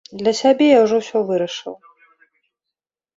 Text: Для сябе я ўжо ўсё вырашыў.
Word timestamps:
Для 0.19 0.31
сябе 0.39 0.69
я 0.69 0.79
ўжо 0.85 0.95
ўсё 1.01 1.21
вырашыў. 1.27 1.75